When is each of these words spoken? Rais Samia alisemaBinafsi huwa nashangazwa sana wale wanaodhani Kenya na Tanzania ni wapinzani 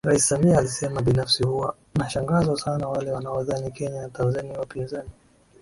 Rais 0.07 0.19
Samia 0.27 0.57
alisemaBinafsi 0.59 1.43
huwa 1.43 1.75
nashangazwa 1.95 2.57
sana 2.59 2.87
wale 2.87 3.11
wanaodhani 3.11 3.71
Kenya 3.71 4.01
na 4.01 4.09
Tanzania 4.09 4.51
ni 4.53 4.57
wapinzani 4.59 5.09